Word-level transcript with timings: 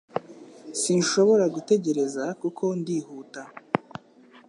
Sinshobora 0.81 1.45
gutegereza 1.55 2.23
kuko 2.41 2.63
ndihuta. 2.79 3.41